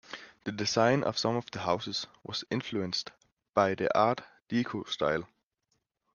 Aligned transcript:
The 0.45 0.51
design 0.51 1.03
of 1.03 1.19
some 1.19 1.35
of 1.35 1.51
the 1.51 1.59
houses 1.59 2.07
was 2.23 2.43
influenced 2.49 3.11
by 3.53 3.75
the 3.75 3.95
Art 3.95 4.21
Deco 4.49 4.89
style. 4.89 5.27